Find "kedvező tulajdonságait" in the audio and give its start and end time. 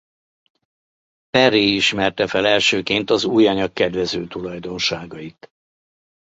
3.73-5.51